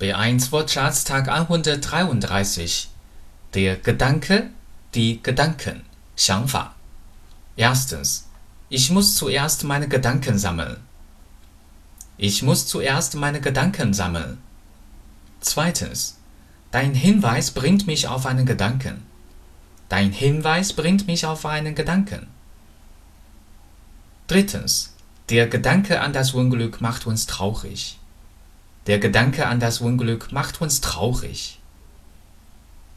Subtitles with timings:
[0.00, 2.88] B1 Wortschatztag 133.
[3.54, 4.50] Der Gedanke,
[4.94, 5.82] die Gedanken,
[6.14, 6.76] 想法.
[7.56, 8.28] Erstens.
[8.68, 10.76] Ich muss zuerst meine Gedanken sammeln.
[12.16, 14.38] Ich muss zuerst meine Gedanken sammeln.
[15.40, 16.16] Zweitens.
[16.70, 19.04] Dein Hinweis bringt mich auf einen Gedanken.
[19.88, 22.28] Dein Hinweis bringt mich auf einen Gedanken.
[24.28, 24.94] Drittens.
[25.28, 27.98] Der Gedanke an das Unglück macht uns traurig.
[28.87, 31.59] Der Gedanke an das Unglück macht uns traurig.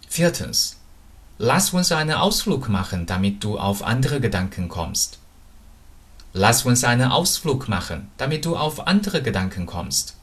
[0.09, 0.77] Viertens.
[1.39, 5.19] Lass uns einen Ausflug machen, damit du auf andere Gedanken kommst.
[6.33, 10.17] Lass uns einen Ausflug machen, damit du auf andere Gedanken kommst.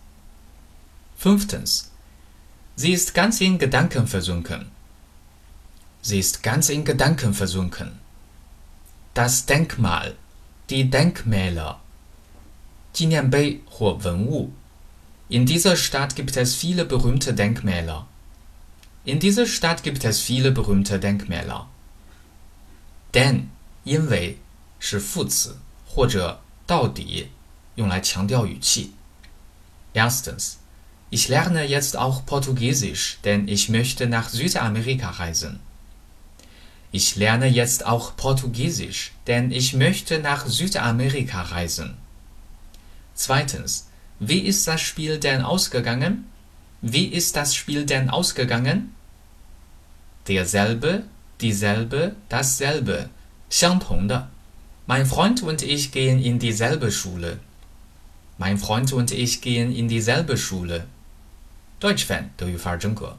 [1.17, 1.91] Fünftens.
[2.75, 4.71] Sie ist ganz in Gedanken versunken.
[6.01, 7.99] Sie ist ganz in Gedanken versunken.
[9.13, 10.15] Das Denkmal,
[10.69, 11.79] die Denkmäler,
[12.93, 14.51] 纪念碑或文物。
[15.29, 18.07] In dieser Stadt gibt es viele berühmte Denkmäler.
[19.05, 21.67] In dieser Stadt gibt es viele berühmte Denkmäler.
[23.13, 23.49] Denn
[23.83, 24.37] 因为
[24.79, 27.27] 是副词或者到底，
[27.75, 28.93] 用来强调语气。
[29.93, 30.57] Erstens.
[31.09, 35.59] Ich lerne jetzt auch Portugiesisch, denn ich möchte nach Südamerika reisen.
[36.91, 41.97] Ich lerne jetzt auch Portugiesisch, denn ich möchte nach Südamerika reisen.
[43.13, 43.86] Zweitens.
[44.19, 46.25] Wie ist das Spiel denn ausgegangen?
[46.81, 48.93] Wie ist das Spiel denn ausgegangen?
[50.27, 51.03] Derselbe,
[51.41, 53.09] dieselbe, dasselbe.
[53.49, 54.29] 相同的.
[54.87, 57.39] Mein Freund und ich gehen in dieselbe Schule.
[58.39, 60.87] Mein Freund und ich gehen in dieselbe Schule.
[61.79, 63.15] Deutsch Fan 德语范儿真格。